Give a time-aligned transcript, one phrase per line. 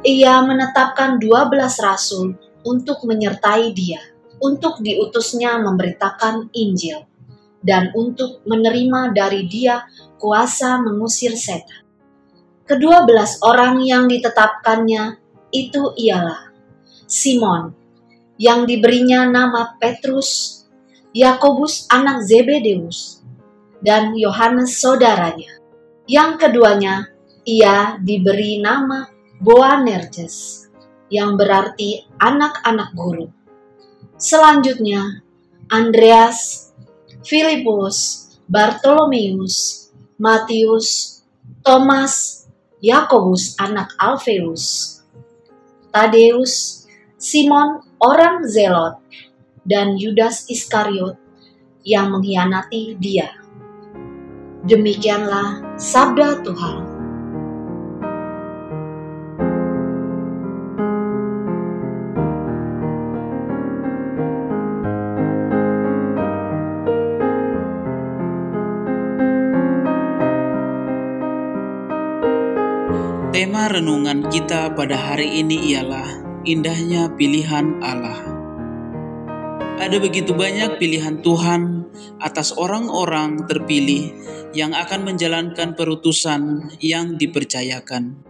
[0.00, 2.32] Ia menetapkan dua belas rasul
[2.64, 4.00] untuk menyertai dia,
[4.40, 7.04] untuk diutusnya memberitakan Injil,
[7.60, 9.84] dan untuk menerima dari dia
[10.16, 11.83] kuasa mengusir setan.
[12.64, 15.20] Kedua belas orang yang ditetapkannya
[15.52, 16.48] itu ialah
[17.04, 17.76] Simon,
[18.40, 20.64] yang diberinya nama Petrus,
[21.12, 23.20] Yakobus anak Zebedeus,
[23.84, 25.60] dan Yohanes saudaranya.
[26.08, 27.12] Yang keduanya,
[27.44, 29.12] ia diberi nama
[29.44, 30.64] Boanerges,
[31.12, 33.28] yang berarti anak-anak guru.
[34.16, 35.20] Selanjutnya,
[35.68, 36.72] Andreas,
[37.28, 41.20] Filipus, Bartolomeus, Matius,
[41.60, 42.33] Thomas,
[42.84, 45.00] Yakobus anak Alfeus,
[45.88, 46.84] Tadeus,
[47.16, 49.00] Simon orang Zelot,
[49.64, 51.16] dan Yudas Iskariot
[51.80, 53.32] yang mengkhianati dia.
[54.68, 56.93] Demikianlah sabda Tuhan.
[73.34, 78.22] Tema renungan kita pada hari ini ialah indahnya pilihan Allah.
[79.74, 81.82] Ada begitu banyak pilihan Tuhan
[82.22, 84.14] atas orang-orang terpilih
[84.54, 88.22] yang akan menjalankan perutusan yang dipercayakan.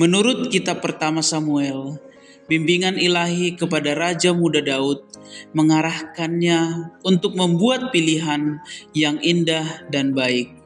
[0.00, 2.00] Menurut kitab pertama Samuel,
[2.48, 5.04] bimbingan ilahi kepada Raja Muda Daud
[5.52, 6.60] mengarahkannya
[7.04, 8.64] untuk membuat pilihan
[8.96, 10.63] yang indah dan baik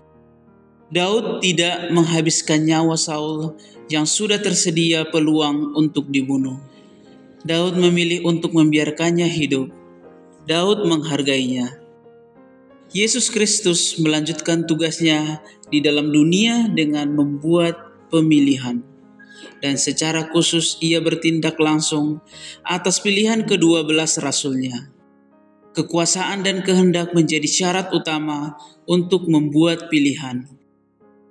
[0.89, 3.61] Daud tidak menghabiskan nyawa Saul
[3.93, 6.57] yang sudah tersedia peluang untuk dibunuh.
[7.45, 9.69] Daud memilih untuk membiarkannya hidup.
[10.49, 11.77] Daud menghargainya.
[12.89, 17.77] Yesus Kristus melanjutkan tugasnya di dalam dunia dengan membuat
[18.09, 18.81] pemilihan.
[19.61, 22.25] Dan secara khusus ia bertindak langsung
[22.65, 24.89] atas pilihan kedua belas rasulnya.
[25.77, 28.57] Kekuasaan dan kehendak menjadi syarat utama
[28.89, 30.58] untuk membuat pilihan.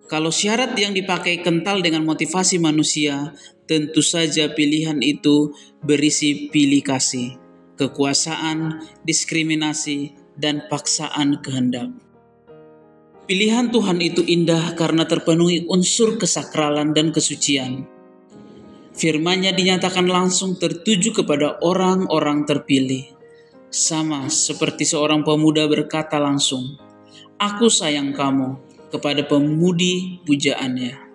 [0.07, 3.35] Kalau syarat yang dipakai kental dengan motivasi manusia,
[3.68, 5.51] tentu saja pilihan itu
[5.84, 7.35] berisi pilih kasih,
[7.75, 11.91] kekuasaan, diskriminasi, dan paksaan kehendak.
[13.28, 17.84] Pilihan Tuhan itu indah karena terpenuhi unsur kesakralan dan kesucian.
[18.96, 23.12] Firman-Nya dinyatakan langsung tertuju kepada orang-orang terpilih.
[23.67, 26.79] Sama seperti seorang pemuda berkata langsung,
[27.35, 31.08] Aku sayang kamu, kepada pemudi pujaannya.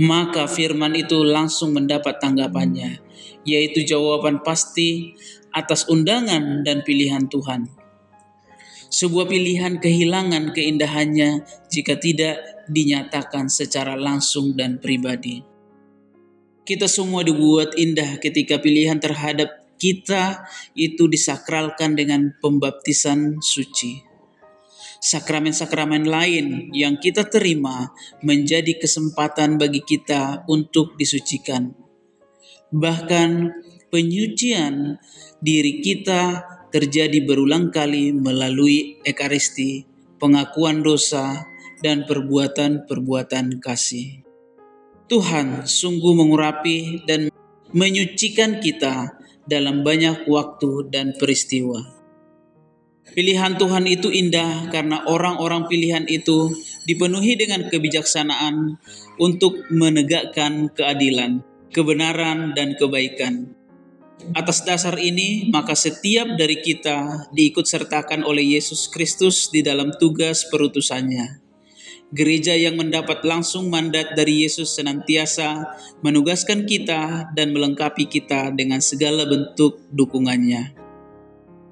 [0.00, 3.02] Maka firman itu langsung mendapat tanggapannya,
[3.44, 5.18] yaitu jawaban pasti
[5.50, 7.68] atas undangan dan pilihan Tuhan.
[8.90, 15.46] Sebuah pilihan kehilangan keindahannya jika tidak dinyatakan secara langsung dan pribadi.
[16.66, 24.09] Kita semua dibuat indah ketika pilihan terhadap kita itu disakralkan dengan pembaptisan suci
[25.00, 31.72] sakramen-sakramen lain yang kita terima menjadi kesempatan bagi kita untuk disucikan.
[32.70, 33.30] Bahkan
[33.90, 35.00] penyucian
[35.42, 39.88] diri kita terjadi berulang kali melalui ekaristi,
[40.22, 41.50] pengakuan dosa,
[41.82, 44.22] dan perbuatan-perbuatan kasih.
[45.10, 47.34] Tuhan sungguh mengurapi dan
[47.74, 49.18] menyucikan kita
[49.48, 51.99] dalam banyak waktu dan peristiwa.
[53.10, 56.54] Pilihan Tuhan itu indah karena orang-orang pilihan itu
[56.86, 58.78] dipenuhi dengan kebijaksanaan
[59.18, 61.42] untuk menegakkan keadilan,
[61.74, 63.50] kebenaran, dan kebaikan.
[64.36, 70.46] Atas dasar ini, maka setiap dari kita diikut sertakan oleh Yesus Kristus di dalam tugas
[70.46, 71.40] perutusannya.
[72.10, 79.22] Gereja yang mendapat langsung mandat dari Yesus senantiasa menugaskan kita dan melengkapi kita dengan segala
[79.26, 80.79] bentuk dukungannya.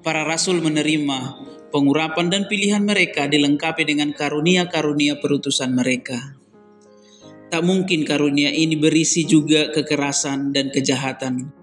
[0.09, 1.37] Para rasul menerima
[1.69, 6.33] pengurapan dan pilihan mereka dilengkapi dengan karunia-karunia perutusan mereka.
[7.53, 11.53] Tak mungkin karunia ini berisi juga kekerasan dan kejahatan.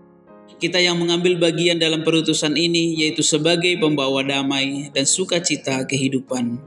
[0.62, 6.62] Kita yang mengambil bagian dalam perutusan ini yaitu sebagai pembawa damai dan sukacita kehidupan.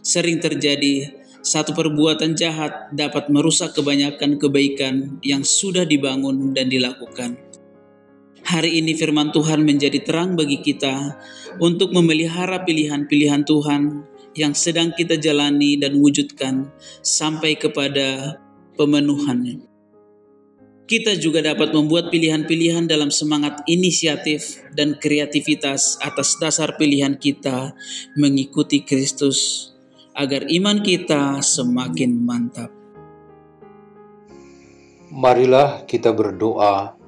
[0.00, 7.49] Sering terjadi satu perbuatan jahat dapat merusak kebanyakan kebaikan yang sudah dibangun dan dilakukan.
[8.50, 11.14] Hari ini firman Tuhan menjadi terang bagi kita
[11.62, 14.02] untuk memelihara pilihan-pilihan Tuhan
[14.34, 16.66] yang sedang kita jalani dan wujudkan
[16.98, 18.42] sampai kepada
[18.74, 19.62] pemenuhannya.
[20.82, 27.78] Kita juga dapat membuat pilihan-pilihan dalam semangat inisiatif dan kreativitas atas dasar pilihan kita
[28.18, 29.70] mengikuti Kristus
[30.18, 32.74] agar iman kita semakin mantap.
[35.14, 36.98] Marilah kita berdoa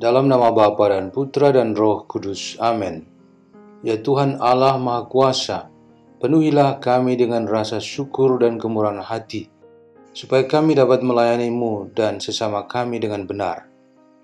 [0.00, 2.56] dalam nama Bapa dan Putra dan Roh Kudus.
[2.56, 3.04] Amin.
[3.84, 5.68] Ya Tuhan Allah Maha Kuasa,
[6.24, 9.52] penuhilah kami dengan rasa syukur dan kemurahan hati,
[10.16, 13.68] supaya kami dapat melayanimu dan sesama kami dengan benar.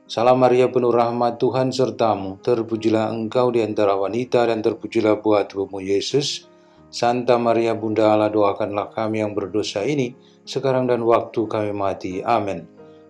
[0.08, 5.84] Salam Maria penuh rahmat Tuhan sertamu, terpujilah engkau di antara wanita dan terpujilah buah tubuhmu
[5.84, 6.49] Yesus.
[6.88, 10.17] Santa Maria Bunda Allah doakanlah kami yang berdosa ini
[10.49, 12.25] sekarang dan waktu kami mati.
[12.25, 12.75] Amin.